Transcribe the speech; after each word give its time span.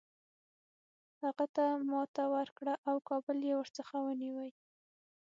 هغه 1.23 1.45
ته 1.55 1.65
ماته 1.91 2.23
ورکړه 2.35 2.73
او 2.89 2.95
کابل 3.09 3.37
یې 3.47 3.53
ورڅخه 3.57 3.97
ونیوی. 4.03 4.51